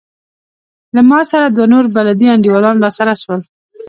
[0.95, 3.41] له ما سره دوه نور بلدي انډيوالان راسره سول.